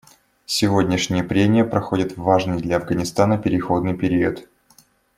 [0.47, 4.47] Сегодняшние прения проходят в важный для Афганистана переходный период.